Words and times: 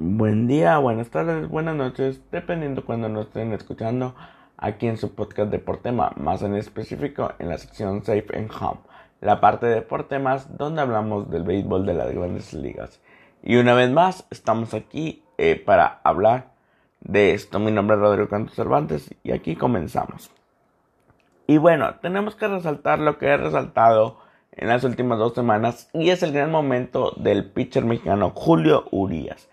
Buen 0.00 0.46
día, 0.46 0.78
buenas 0.78 1.10
tardes, 1.10 1.48
buenas 1.48 1.74
noches, 1.74 2.20
dependiendo 2.30 2.84
cuando 2.84 3.08
nos 3.08 3.26
estén 3.26 3.52
escuchando 3.52 4.14
aquí 4.56 4.86
en 4.86 4.96
su 4.96 5.12
podcast 5.12 5.50
de 5.50 5.60
más 6.14 6.42
en 6.42 6.54
específico 6.54 7.32
en 7.40 7.48
la 7.48 7.58
sección 7.58 8.04
Safe 8.04 8.26
and 8.32 8.48
Home, 8.60 8.78
la 9.20 9.40
parte 9.40 9.66
de 9.66 9.82
por 9.82 10.06
donde 10.56 10.82
hablamos 10.82 11.28
del 11.30 11.42
béisbol 11.42 11.84
de 11.84 11.94
las 11.94 12.12
grandes 12.12 12.54
ligas. 12.54 13.00
Y 13.42 13.56
una 13.56 13.74
vez 13.74 13.90
más, 13.90 14.24
estamos 14.30 14.72
aquí 14.72 15.24
eh, 15.36 15.56
para 15.56 15.98
hablar 16.04 16.52
de 17.00 17.34
esto. 17.34 17.58
Mi 17.58 17.72
nombre 17.72 17.96
es 17.96 18.00
Rodrigo 18.00 18.28
Cantos 18.28 18.54
Cervantes 18.54 19.12
y 19.24 19.32
aquí 19.32 19.56
comenzamos. 19.56 20.30
Y 21.48 21.58
bueno, 21.58 21.96
tenemos 21.96 22.36
que 22.36 22.46
resaltar 22.46 23.00
lo 23.00 23.18
que 23.18 23.26
he 23.26 23.36
resaltado 23.36 24.20
en 24.52 24.68
las 24.68 24.84
últimas 24.84 25.18
dos 25.18 25.34
semanas 25.34 25.90
y 25.92 26.10
es 26.10 26.22
el 26.22 26.30
gran 26.30 26.52
momento 26.52 27.14
del 27.16 27.50
pitcher 27.50 27.84
mexicano 27.84 28.30
Julio 28.32 28.84
Urias 28.92 29.48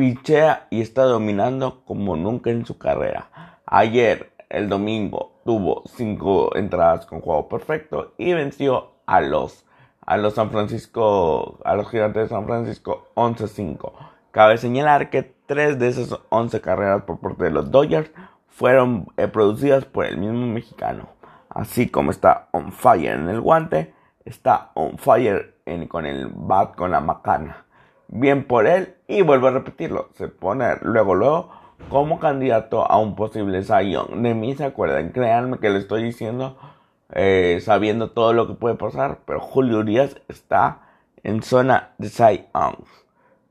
pichea 0.00 0.66
y 0.70 0.80
está 0.80 1.02
dominando 1.02 1.84
como 1.84 2.16
nunca 2.16 2.48
en 2.48 2.64
su 2.64 2.78
carrera. 2.78 3.60
Ayer, 3.66 4.32
el 4.48 4.70
domingo, 4.70 5.32
tuvo 5.44 5.82
cinco 5.94 6.56
entradas 6.56 7.04
con 7.04 7.20
juego 7.20 7.50
perfecto 7.50 8.14
y 8.16 8.32
venció 8.32 8.92
a 9.04 9.20
los 9.20 9.66
a 10.06 10.16
los 10.16 10.36
San 10.36 10.50
Francisco, 10.50 11.58
a 11.66 11.74
los 11.74 11.90
Gigantes 11.90 12.22
de 12.22 12.28
San 12.30 12.46
Francisco 12.46 13.08
11-5. 13.14 13.92
Cabe 14.30 14.56
señalar 14.56 15.10
que 15.10 15.34
tres 15.44 15.78
de 15.78 15.88
esas 15.88 16.18
11 16.30 16.62
carreras 16.62 17.02
por 17.02 17.20
parte 17.20 17.44
de 17.44 17.50
los 17.50 17.70
Dodgers 17.70 18.10
fueron 18.48 19.06
eh, 19.18 19.28
producidas 19.28 19.84
por 19.84 20.06
el 20.06 20.16
mismo 20.16 20.46
mexicano. 20.46 21.10
Así 21.50 21.90
como 21.90 22.10
está 22.10 22.48
on 22.52 22.72
fire 22.72 23.12
en 23.12 23.28
el 23.28 23.42
guante, 23.42 23.92
está 24.24 24.70
on 24.72 24.96
fire 24.96 25.56
con 25.88 26.06
el 26.06 26.28
bat 26.34 26.74
con 26.74 26.90
la 26.90 27.00
macana 27.00 27.66
bien 28.10 28.44
por 28.44 28.66
él 28.66 28.94
y 29.08 29.22
vuelvo 29.22 29.46
a 29.46 29.52
repetirlo, 29.52 30.10
se 30.14 30.28
pone 30.28 30.76
luego, 30.82 31.14
luego 31.14 31.50
como 31.88 32.18
candidato 32.18 32.88
a 32.90 32.98
un 32.98 33.14
posible 33.16 33.62
Zion. 33.62 34.22
De 34.22 34.34
mí 34.34 34.54
se 34.54 34.64
acuerdan, 34.64 35.10
créanme 35.10 35.58
que 35.58 35.70
le 35.70 35.78
estoy 35.78 36.02
diciendo 36.02 36.58
eh, 37.12 37.60
sabiendo 37.62 38.10
todo 38.10 38.32
lo 38.32 38.46
que 38.46 38.54
puede 38.54 38.74
pasar, 38.74 39.20
pero 39.24 39.40
Julio 39.40 39.78
Urias 39.78 40.16
está 40.28 40.82
en 41.22 41.42
zona 41.42 41.90
de 41.98 42.08
Zion. 42.08 42.76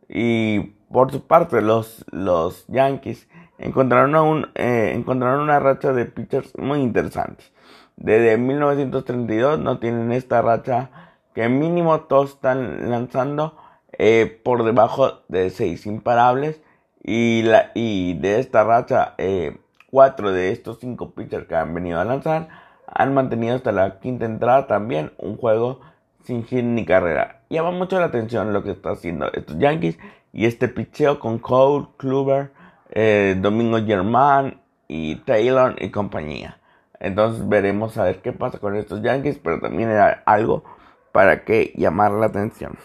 Y 0.07 0.59
por 0.91 1.11
su 1.11 1.25
parte, 1.25 1.61
los, 1.61 2.05
los 2.11 2.65
Yankees 2.67 3.27
encontraron, 3.57 4.15
un, 4.15 4.47
eh, 4.55 4.93
encontraron 4.95 5.41
una 5.41 5.59
racha 5.59 5.93
de 5.93 6.05
pitchers 6.05 6.57
muy 6.57 6.81
interesantes. 6.81 7.52
Desde 7.95 8.37
1932 8.37 9.59
no 9.59 9.80
tienen 9.80 10.11
esta 10.11 10.41
racha 10.41 10.89
que 11.33 11.49
mínimo 11.49 12.02
todos 12.02 12.31
están 12.31 12.89
lanzando 12.89 13.57
eh, 14.00 14.42
por 14.44 14.64
debajo 14.64 15.22
de 15.28 15.52
6 15.52 15.86
imparables. 15.86 16.59
Y, 17.03 17.44
la, 17.44 17.72
y 17.75 18.16
de 18.16 18.39
esta 18.39 18.64
racha, 18.64 19.14
eh, 19.19 19.58
4 19.92 20.31
de 20.31 20.52
estos 20.52 20.80
5 20.80 21.11
pitchers 21.11 21.47
que 21.47 21.55
han 21.55 21.73
venido 21.73 22.00
a 22.00 22.05
lanzar 22.05 22.50
han 22.94 23.14
mantenido 23.14 23.55
hasta 23.55 23.72
la 23.72 24.00
quinta 24.00 24.25
entrada 24.25 24.67
también 24.67 25.11
un 25.17 25.38
juego 25.38 25.80
sin 26.23 26.44
hit 26.45 26.64
ni 26.64 26.86
carrera. 26.86 27.42
Llama 27.50 27.72
mucho 27.72 28.00
la 28.00 28.05
atención 28.05 28.53
lo 28.53 28.64
que 28.64 28.72
está 28.72 28.92
haciendo 28.92 29.31
estos 29.33 29.58
Yankees 29.58 29.97
y 30.33 30.45
este 30.45 30.67
picheo 30.67 31.20
con 31.20 31.39
Cole, 31.39 31.88
Kluber, 31.97 32.52
eh, 32.92 33.36
Domingo 33.39 33.80
Germán 33.83 34.61
y 34.88 35.16
Taylor 35.17 35.75
y 35.80 35.89
compañía. 35.89 36.59
Entonces 37.00 37.47
veremos 37.47 37.97
a 37.97 38.03
ver 38.03 38.22
qué 38.22 38.33
pasa 38.33 38.59
con 38.59 38.75
estos 38.75 39.02
Yankees, 39.02 39.39
pero 39.42 39.59
también 39.59 39.89
era 39.89 40.23
algo 40.25 40.64
para 41.11 41.45
que 41.45 41.73
llamar 41.75 42.11
la 42.11 42.27
atención. 42.27 42.77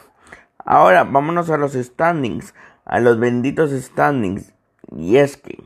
Ahora 0.64 1.04
vámonos 1.04 1.50
a 1.50 1.58
los 1.58 1.74
standings, 1.74 2.54
a 2.86 2.98
los 3.00 3.18
benditos 3.18 3.70
standings. 3.70 4.54
Y 4.96 5.16
es 5.16 5.36
que 5.36 5.62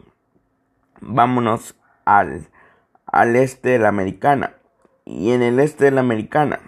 vámonos 1.01 1.77
al, 2.05 2.49
al 3.07 3.37
este 3.37 3.71
de 3.71 3.79
la 3.79 3.89
americana. 3.89 4.55
Y 5.05 5.31
en 5.31 5.43
el 5.43 5.61
este 5.61 5.87
de 5.87 5.91
la 5.93 6.01
americana, 6.01 6.61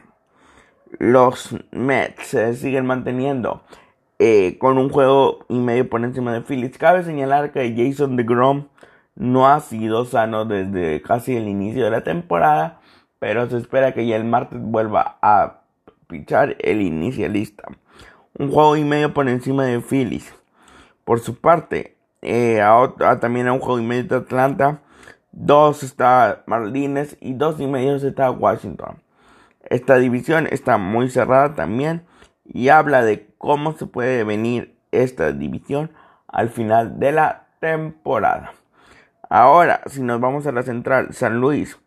los 0.99 1.57
Mets 1.73 2.29
se 2.29 2.55
siguen 2.55 2.87
manteniendo 2.87 3.65
eh, 4.21 4.59
con 4.59 4.79
un 4.79 4.91
juego 4.91 5.45
y 5.49 5.59
medio 5.59 5.91
por 5.91 6.05
encima 6.05 6.33
de 6.33 6.43
Phillies. 6.43 6.79
Cabe 6.79 7.03
señalar 7.03 7.53
que 7.53 7.75
Jason 7.77 8.17
DeGrom 8.17 8.69
no 9.17 9.49
ha 9.49 9.61
sido 9.61 10.05
sano 10.05 10.45
desde 10.45 11.03
casi 11.03 11.37
el 11.37 11.49
inicio 11.49 11.85
de 11.85 11.91
la 11.91 12.05
temporada, 12.05 12.81
pero 13.19 13.51
se 13.51 13.59
espera 13.59 13.93
que 13.93 14.07
ya 14.07 14.17
el 14.17 14.25
martes 14.25 14.61
vuelva 14.63 15.19
a 15.21 15.63
pichar 16.07 16.57
el 16.61 16.81
inicialista 16.81 17.65
un 18.39 18.51
juego 18.51 18.77
y 18.77 18.85
medio 18.85 19.13
por 19.15 19.29
encima 19.29 19.65
de 19.65 19.81
Phillies. 19.81 20.35
Por 21.05 21.21
su 21.21 21.41
parte, 21.41 21.97
eh, 22.23 22.61
también 23.21 23.49
a 23.49 23.53
un 23.53 23.61
juego 23.61 23.81
y 23.81 23.85
medio 23.85 24.05
de 24.05 24.17
Atlanta. 24.17 24.81
Dos 25.33 25.83
está 25.83 26.43
Marlines 26.47 27.17
y 27.21 27.35
dos 27.35 27.61
y 27.61 27.67
medio 27.67 27.97
está 27.97 28.31
Washington. 28.31 29.03
Esta 29.63 29.97
división 29.97 30.49
está 30.51 30.79
muy 30.79 31.11
cerrada 31.11 31.55
también 31.55 32.05
y 32.45 32.69
habla 32.69 33.03
de 33.03 33.29
cómo 33.39 33.73
se 33.73 33.87
puede 33.87 34.25
venir 34.25 34.77
esta 34.91 35.33
división 35.33 35.93
al 36.27 36.51
final 36.51 36.99
de 36.99 37.13
la 37.13 37.47
temporada. 37.61 38.53
Ahora, 39.29 39.83
si 39.87 40.03
nos 40.03 40.21
vamos 40.21 40.47
a 40.47 40.53
la 40.53 40.65
central, 40.65 41.15
San 41.15 41.41
Luis. 41.41 41.79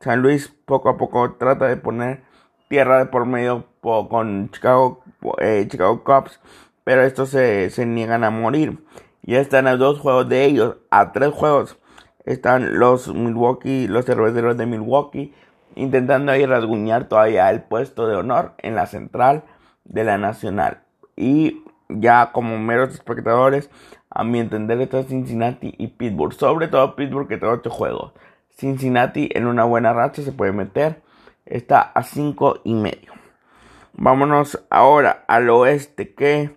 San 0.00 0.20
Luis 0.20 0.48
poco 0.66 0.90
a 0.90 0.98
poco 0.98 1.34
trata 1.34 1.66
de 1.66 1.76
poner 1.76 2.22
tierra 2.68 2.98
de 2.98 3.06
por 3.06 3.26
medio 3.26 3.66
con 3.80 4.50
Chicago, 4.50 5.02
eh, 5.38 5.66
Chicago 5.68 6.02
Cubs, 6.04 6.40
pero 6.84 7.02
estos 7.02 7.30
se, 7.30 7.86
niegan 7.86 8.24
a 8.24 8.30
morir. 8.30 8.84
Ya 9.22 9.40
están 9.40 9.66
a 9.66 9.76
dos 9.76 9.98
juegos 9.98 10.28
de 10.28 10.44
ellos, 10.44 10.76
a 10.90 11.12
tres 11.12 11.30
juegos. 11.30 11.78
Están 12.24 12.78
los 12.78 13.12
Milwaukee, 13.14 13.86
los 13.88 14.06
cerveceros 14.06 14.56
de 14.56 14.66
Milwaukee, 14.66 15.34
intentando 15.74 16.32
ahí 16.32 16.46
rasguñar 16.46 17.08
todavía 17.08 17.50
el 17.50 17.62
puesto 17.62 18.06
de 18.06 18.16
honor 18.16 18.52
en 18.58 18.74
la 18.74 18.86
central 18.86 19.44
de 19.84 20.04
la 20.04 20.18
nacional. 20.18 20.82
Y 21.16 21.62
ya 21.88 22.32
como 22.32 22.58
meros 22.58 22.94
espectadores, 22.94 23.70
a 24.10 24.24
mi 24.24 24.40
entender 24.40 24.80
está 24.80 25.02
Cincinnati 25.02 25.74
y 25.78 25.88
Pittsburgh. 25.88 26.32
Sobre 26.32 26.68
todo 26.68 26.96
Pittsburgh 26.96 27.28
que 27.28 27.38
tiene 27.38 27.54
ocho 27.54 27.70
juegos. 27.70 28.12
Cincinnati 28.50 29.30
en 29.32 29.46
una 29.46 29.64
buena 29.64 29.92
racha 29.92 30.22
se 30.22 30.32
puede 30.32 30.52
meter. 30.52 31.02
Está 31.46 31.80
a 31.80 32.02
cinco 32.02 32.60
y 32.64 32.74
medio. 32.74 33.19
Vámonos 33.92 34.64
ahora 34.70 35.24
al 35.28 35.50
oeste 35.50 36.14
que 36.14 36.56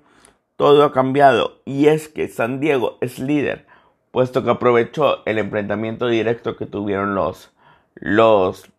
todo 0.56 0.84
ha 0.84 0.94
cambiado 0.94 1.62
y 1.66 1.88
es 1.88 2.08
que 2.08 2.28
San 2.28 2.60
Diego 2.60 2.98
es 3.02 3.20
líder 3.20 3.66
puesto 4.12 4.44
que 4.44 4.52
aprovechó 4.52 5.26
el 5.26 5.40
enfrentamiento 5.40 6.08
directo 6.08 6.56
que 6.56 6.68
tuvieron 6.68 7.16
los 7.16 7.52
los 7.96 8.70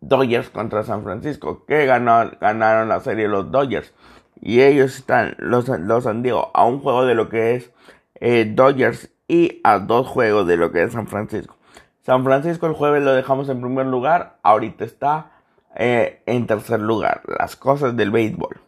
Dodgers 0.00 0.50
contra 0.50 0.84
San 0.84 1.02
Francisco 1.02 1.64
que 1.64 1.86
ganaron 1.86 2.88
la 2.88 3.00
serie 3.00 3.28
los 3.28 3.50
Dodgers 3.50 3.94
y 4.40 4.60
ellos 4.60 4.96
están 4.96 5.34
los, 5.38 5.68
los 5.68 6.04
San 6.04 6.22
Diego 6.22 6.50
a 6.52 6.66
un 6.66 6.80
juego 6.80 7.06
de 7.06 7.14
lo 7.14 7.28
que 7.28 7.54
es 7.54 7.72
eh, 8.16 8.44
Dodgers 8.44 9.10
y 9.28 9.60
a 9.64 9.78
dos 9.78 10.06
juegos 10.06 10.46
de 10.46 10.56
lo 10.56 10.72
que 10.72 10.82
es 10.82 10.92
San 10.92 11.06
Francisco. 11.06 11.56
San 12.02 12.24
Francisco 12.24 12.66
el 12.66 12.74
jueves 12.74 13.02
lo 13.02 13.14
dejamos 13.14 13.48
en 13.48 13.60
primer 13.60 13.86
lugar, 13.86 14.38
ahorita 14.42 14.84
está 14.84 15.31
eh, 15.74 16.22
en 16.26 16.46
tercer 16.46 16.80
lugar, 16.80 17.22
las 17.38 17.56
cosas 17.56 17.96
del 17.96 18.10
béisbol. 18.10 18.60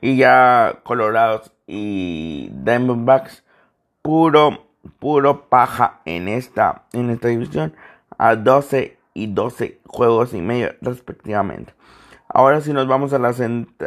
Y 0.00 0.16
ya 0.16 0.80
Colorados 0.82 1.52
y 1.66 2.50
Diamondbacks, 2.52 3.44
puro, 4.02 4.66
puro 4.98 5.48
paja 5.48 6.00
en 6.04 6.28
esta, 6.28 6.84
en 6.92 7.10
esta 7.10 7.28
división, 7.28 7.74
a 8.18 8.36
12 8.36 8.98
y 9.14 9.28
12 9.28 9.80
juegos 9.86 10.34
y 10.34 10.40
medio 10.40 10.74
respectivamente. 10.80 11.72
Ahora 12.28 12.60
si 12.60 12.72
nos 12.72 12.86
vamos 12.86 13.12
a 13.12 13.18
la 13.18 13.28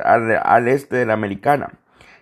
al, 0.04 0.42
al 0.42 0.68
este 0.68 0.96
de 0.96 1.06
la 1.06 1.14
americana. 1.14 1.74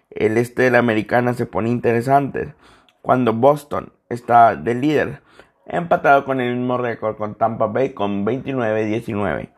El 0.10 0.38
este 0.38 0.64
de 0.64 0.72
la 0.72 0.80
americana 0.80 1.34
se 1.34 1.46
pone 1.46 1.70
interesante 1.70 2.56
cuando 3.02 3.34
Boston 3.34 3.94
está 4.10 4.56
de 4.56 4.74
líder, 4.74 5.22
empatado 5.68 6.26
con 6.26 6.42
el 6.42 6.56
mismo 6.56 6.78
récord 6.78 7.18
con 7.18 7.36
Tampa 7.36 7.68
Bay 7.68 7.94
con 7.94 8.26
29-19. 8.26 9.50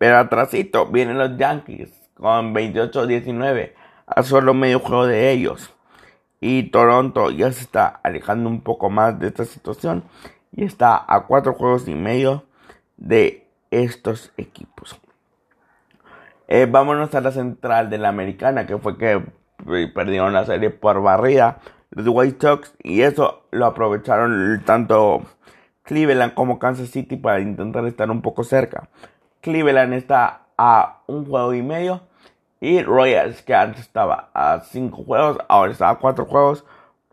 Pero 0.00 0.16
atrásito 0.16 0.86
vienen 0.86 1.18
los 1.18 1.36
Yankees 1.36 1.90
con 2.14 2.54
28-19 2.54 3.74
a 4.06 4.22
solo 4.22 4.54
medio 4.54 4.80
juego 4.80 5.06
de 5.06 5.30
ellos. 5.30 5.74
Y 6.40 6.70
Toronto 6.70 7.30
ya 7.30 7.52
se 7.52 7.60
está 7.60 8.00
alejando 8.02 8.48
un 8.48 8.62
poco 8.62 8.88
más 8.88 9.20
de 9.20 9.26
esta 9.26 9.44
situación 9.44 10.04
y 10.52 10.64
está 10.64 11.04
a 11.06 11.26
cuatro 11.26 11.52
juegos 11.52 11.86
y 11.86 11.94
medio 11.94 12.44
de 12.96 13.46
estos 13.70 14.32
equipos. 14.38 14.98
Eh, 16.48 16.66
vámonos 16.66 17.14
a 17.14 17.20
la 17.20 17.30
central 17.30 17.90
de 17.90 17.98
la 17.98 18.08
americana, 18.08 18.66
que 18.66 18.78
fue 18.78 18.96
que 18.96 19.22
eh, 19.70 19.92
perdieron 19.94 20.32
la 20.32 20.46
serie 20.46 20.70
por 20.70 21.02
barrida 21.02 21.58
los 21.90 22.08
White 22.08 22.38
Sox 22.40 22.72
y 22.82 23.02
eso 23.02 23.42
lo 23.50 23.66
aprovecharon 23.66 24.62
tanto 24.64 25.26
Cleveland 25.82 26.32
como 26.32 26.58
Kansas 26.58 26.88
City 26.88 27.16
para 27.16 27.40
intentar 27.40 27.84
estar 27.84 28.10
un 28.10 28.22
poco 28.22 28.44
cerca. 28.44 28.88
Cleveland 29.40 29.94
está 29.94 30.42
a 30.56 31.00
un 31.06 31.26
juego 31.26 31.54
y 31.54 31.62
medio. 31.62 32.02
Y 32.60 32.82
Royals, 32.82 33.42
que 33.42 33.54
antes 33.54 33.80
estaba 33.80 34.30
a 34.34 34.60
cinco 34.60 35.02
juegos, 35.04 35.38
ahora 35.48 35.72
está 35.72 35.88
a 35.88 35.98
cuatro 35.98 36.26
juegos. 36.26 36.64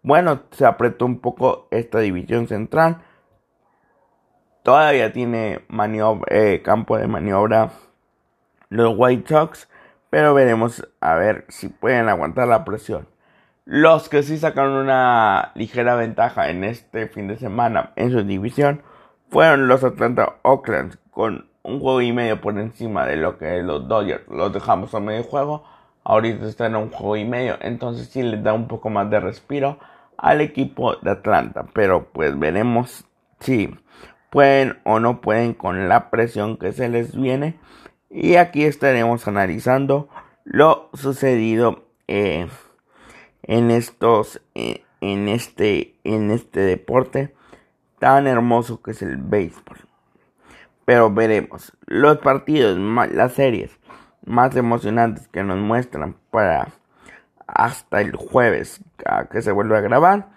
bueno, 0.04 0.42
se 0.52 0.66
apretó 0.66 1.06
un 1.06 1.20
poco 1.20 1.68
esta 1.72 2.00
división 2.00 2.48
central. 2.48 3.02
Todavía 4.64 5.14
tiene 5.14 5.66
eh, 6.28 6.62
campo 6.64 6.98
de 6.98 7.08
maniobra 7.08 7.72
los 8.70 8.94
White 8.98 9.30
Sox, 9.30 9.70
pero 10.10 10.34
veremos 10.34 10.86
a 11.00 11.16
ver 11.16 11.46
si 11.50 11.70
pueden 11.70 12.10
aguantar 12.10 12.48
la 12.48 12.66
presión. 12.66 13.08
Los 13.64 14.10
que 14.10 14.24
sí 14.24 14.38
sacaron 14.38 14.74
una 14.74 15.52
ligera 15.56 15.96
ventaja 15.96 16.50
en 16.50 16.64
este 16.64 17.08
fin 17.08 17.28
de 17.28 17.38
semana 17.38 17.92
en 17.96 18.12
su 18.12 18.24
división 18.24 18.82
fueron 19.30 19.68
los 19.68 19.84
Atlanta 19.84 20.36
Oakland 20.44 20.98
con 21.12 21.50
un 21.68 21.82
juego 21.82 22.02
y 22.02 22.14
medio 22.14 22.40
por 22.40 22.58
encima 22.58 23.06
de 23.06 23.18
lo 23.18 23.38
que 23.38 23.62
los 23.62 23.88
Dodgers 23.88 24.28
los 24.30 24.54
dejamos 24.54 24.96
a 24.96 25.00
medio 25.02 25.24
juego. 25.24 25.66
Ahorita 26.04 26.48
están 26.48 26.72
en 26.72 26.84
un 26.84 26.90
juego 26.90 27.18
y 27.18 27.26
medio, 27.26 27.58
entonces 27.60 28.08
sí 28.08 28.24
les 28.24 28.42
da 28.42 28.54
un 28.54 28.70
poco 28.70 28.90
más 28.90 29.10
de 29.10 29.20
respiro 29.20 29.78
al 30.18 30.40
equipo 30.40 30.96
de 30.96 31.12
Atlanta. 31.12 31.66
Pero 31.74 32.08
pues 32.14 32.40
veremos 32.40 33.06
si 33.42 33.76
pueden 34.30 34.80
o 34.86 35.02
no 35.02 35.20
pueden 35.20 35.54
con 35.54 35.90
la 35.90 36.10
presión 36.10 36.58
que 36.58 36.72
se 36.72 36.88
les 36.88 37.20
viene. 37.20 37.60
Y 38.10 38.36
aquí 38.36 38.64
estaremos 38.64 39.28
analizando 39.28 40.08
lo 40.46 40.90
sucedido 40.94 41.84
eh, 42.08 42.48
en 43.44 43.72
estos, 43.72 44.42
eh, 44.56 44.86
en 45.02 45.28
este, 45.28 45.96
en 46.06 46.32
este 46.32 46.62
deporte 46.62 47.36
tan 48.00 48.26
hermoso 48.28 48.82
que 48.82 48.92
es 48.92 49.02
el 49.02 49.18
béisbol. 49.18 49.87
Pero 50.88 51.14
veremos 51.14 51.74
los 51.86 52.20
partidos, 52.20 52.78
las 53.12 53.34
series 53.34 53.78
más 54.26 54.56
emocionantes 54.56 55.28
que 55.28 55.44
nos 55.44 55.58
muestran 55.58 56.16
para 56.32 56.70
hasta 57.46 58.00
el 58.00 58.16
jueves 58.16 58.80
que 59.30 59.42
se 59.42 59.52
vuelve 59.52 59.78
a 59.78 59.82
grabar. 59.82 60.30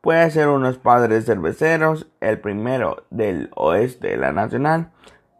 Puede 0.00 0.30
ser 0.30 0.48
unos 0.48 0.78
padres 0.78 1.26
cerveceros, 1.26 2.06
el 2.22 2.40
primero 2.40 3.04
del 3.10 3.50
oeste 3.54 4.08
de 4.08 4.16
la 4.16 4.32
Nacional 4.32 4.92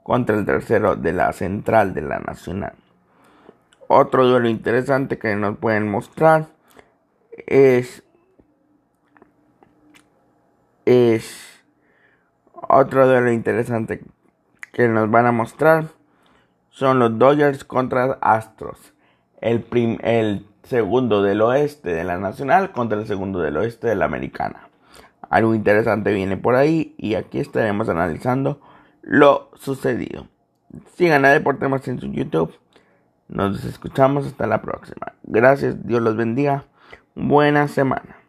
contra 0.03 0.37
el 0.37 0.45
tercero 0.45 0.97
de 0.97 1.15
la 1.15 1.33
central 1.33 1.95
de 1.95 2.03
la 2.03 2.19
Nacional. 2.19 2.75
Otro 3.89 4.27
duelo 4.27 4.51
interesante 4.51 5.19
que 5.19 5.35
nos 5.35 5.57
pueden 5.57 5.91
mostrar 5.91 6.49
es 7.47 8.03
es 10.85 11.65
otro 12.53 13.07
duelo 13.07 13.33
interesante 13.33 14.03
que 14.73 14.89
nos 14.89 15.11
van 15.11 15.27
a 15.27 15.33
mostrar 15.33 15.87
son 16.71 16.99
los 16.99 17.19
Dodgers 17.19 17.65
contra 17.65 18.19
Astros. 18.21 18.95
El, 19.41 19.67
el 20.03 20.47
segundo 20.63 21.23
del 21.23 21.43
oeste 21.43 21.91
de 21.91 22.05
la 22.05 22.19
Nacional 22.19 22.73
contra 22.73 22.99
el 22.99 23.07
segundo 23.07 23.41
del 23.41 23.57
oeste 23.57 23.89
de 23.89 23.95
la 23.95 24.07
Americana. 24.07 24.69
Algo 25.29 25.55
interesante 25.55 26.13
viene 26.13 26.37
por 26.37 26.55
ahí 26.55 26.95
y 26.99 27.15
aquí 27.15 27.39
estaremos 27.39 27.89
analizando 27.89 28.61
lo 29.03 29.51
sucedido. 29.55 30.27
Sigan 30.95 31.25
a 31.25 31.31
Deportes 31.31 31.89
en 31.89 32.01
su 32.01 32.07
YouTube. 32.07 32.55
Nos 33.29 33.65
escuchamos 33.65 34.27
hasta 34.27 34.47
la 34.47 34.63
próxima. 34.63 35.13
Gracias, 35.23 35.87
Dios 35.87 36.03
los 36.03 36.17
bendiga. 36.17 36.65
Buena 37.15 37.69
semana. 37.69 38.22